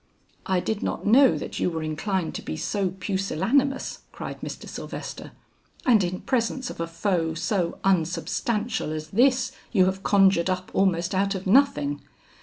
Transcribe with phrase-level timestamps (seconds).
[0.47, 4.67] "I did not know that you were inclined to be so pusillanimous," cried Mr.
[4.67, 5.31] Sylvester;
[5.85, 11.13] "and in presence of a foe so unsubstantial as this you have conjured up almost
[11.13, 12.01] out of nothing.